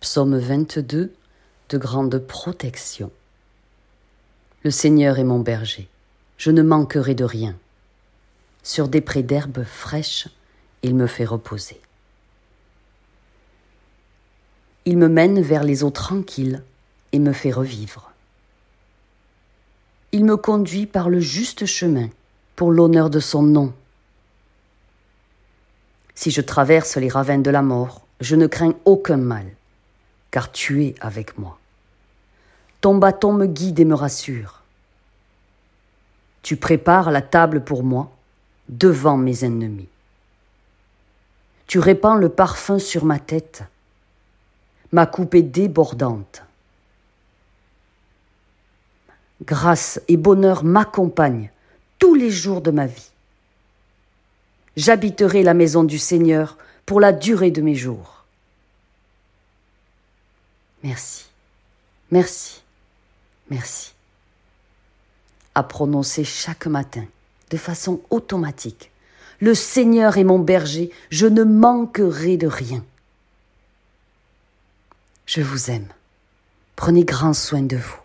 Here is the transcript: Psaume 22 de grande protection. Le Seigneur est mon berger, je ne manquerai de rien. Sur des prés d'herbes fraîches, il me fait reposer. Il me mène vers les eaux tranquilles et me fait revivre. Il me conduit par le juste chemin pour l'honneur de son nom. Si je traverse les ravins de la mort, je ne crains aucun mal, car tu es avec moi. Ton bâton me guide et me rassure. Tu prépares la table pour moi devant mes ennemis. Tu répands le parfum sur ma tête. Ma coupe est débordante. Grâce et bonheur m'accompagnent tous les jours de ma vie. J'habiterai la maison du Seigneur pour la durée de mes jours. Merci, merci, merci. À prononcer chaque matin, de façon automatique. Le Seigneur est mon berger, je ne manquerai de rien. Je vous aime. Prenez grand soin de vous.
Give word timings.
Psaume 0.00 0.38
22 0.38 1.12
de 1.68 1.78
grande 1.78 2.18
protection. 2.18 3.10
Le 4.62 4.70
Seigneur 4.70 5.18
est 5.18 5.24
mon 5.24 5.40
berger, 5.40 5.88
je 6.38 6.50
ne 6.50 6.62
manquerai 6.62 7.14
de 7.14 7.24
rien. 7.24 7.54
Sur 8.62 8.88
des 8.88 9.02
prés 9.02 9.22
d'herbes 9.22 9.62
fraîches, 9.62 10.28
il 10.82 10.94
me 10.94 11.06
fait 11.06 11.26
reposer. 11.26 11.78
Il 14.86 14.96
me 14.96 15.06
mène 15.06 15.42
vers 15.42 15.64
les 15.64 15.84
eaux 15.84 15.90
tranquilles 15.90 16.62
et 17.12 17.18
me 17.18 17.34
fait 17.34 17.52
revivre. 17.52 18.10
Il 20.12 20.24
me 20.24 20.38
conduit 20.38 20.86
par 20.86 21.10
le 21.10 21.20
juste 21.20 21.66
chemin 21.66 22.08
pour 22.56 22.72
l'honneur 22.72 23.10
de 23.10 23.20
son 23.20 23.42
nom. 23.42 23.74
Si 26.14 26.30
je 26.30 26.40
traverse 26.40 26.96
les 26.96 27.10
ravins 27.10 27.38
de 27.38 27.50
la 27.50 27.60
mort, 27.60 28.06
je 28.20 28.34
ne 28.34 28.46
crains 28.46 28.74
aucun 28.86 29.18
mal, 29.18 29.44
car 30.30 30.52
tu 30.52 30.84
es 30.84 30.94
avec 31.00 31.38
moi. 31.38 31.58
Ton 32.80 32.96
bâton 32.96 33.32
me 33.32 33.46
guide 33.46 33.80
et 33.80 33.84
me 33.84 33.94
rassure. 33.94 34.62
Tu 36.42 36.56
prépares 36.56 37.10
la 37.10 37.22
table 37.22 37.62
pour 37.62 37.82
moi 37.82 38.10
devant 38.68 39.16
mes 39.16 39.44
ennemis. 39.44 39.88
Tu 41.66 41.78
répands 41.78 42.14
le 42.14 42.28
parfum 42.28 42.78
sur 42.78 43.04
ma 43.04 43.18
tête. 43.18 43.62
Ma 44.92 45.06
coupe 45.06 45.34
est 45.34 45.42
débordante. 45.42 46.42
Grâce 49.44 50.00
et 50.08 50.16
bonheur 50.16 50.64
m'accompagnent 50.64 51.50
tous 51.98 52.14
les 52.14 52.30
jours 52.30 52.60
de 52.60 52.70
ma 52.70 52.86
vie. 52.86 53.10
J'habiterai 54.76 55.42
la 55.42 55.54
maison 55.54 55.84
du 55.84 55.98
Seigneur 55.98 56.56
pour 56.86 57.00
la 57.00 57.12
durée 57.12 57.50
de 57.50 57.62
mes 57.62 57.74
jours. 57.74 58.19
Merci, 60.82 61.26
merci, 62.10 62.62
merci. 63.50 63.92
À 65.54 65.62
prononcer 65.62 66.24
chaque 66.24 66.66
matin, 66.66 67.04
de 67.50 67.56
façon 67.56 68.00
automatique. 68.10 68.90
Le 69.40 69.54
Seigneur 69.54 70.16
est 70.16 70.24
mon 70.24 70.38
berger, 70.38 70.90
je 71.10 71.26
ne 71.26 71.44
manquerai 71.44 72.36
de 72.36 72.46
rien. 72.46 72.84
Je 75.26 75.42
vous 75.42 75.70
aime. 75.70 75.88
Prenez 76.76 77.04
grand 77.04 77.34
soin 77.34 77.62
de 77.62 77.76
vous. 77.76 78.00